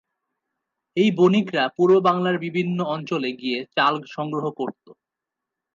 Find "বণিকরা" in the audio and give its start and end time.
1.11-1.63